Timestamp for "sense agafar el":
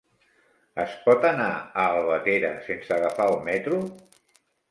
2.69-3.39